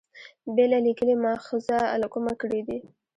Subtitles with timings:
[0.55, 2.79] بېله لیکلي مأخذه له کومه کړي دي.